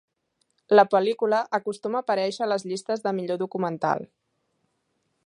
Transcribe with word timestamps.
La 0.77 0.85
pel·lícula 0.93 1.41
acostuma 1.57 2.01
a 2.01 2.05
aparèixer 2.07 2.43
a 2.45 2.49
les 2.53 2.65
llistes 2.71 3.07
de 3.07 3.15
"millor 3.19 3.41
documental". 3.43 4.03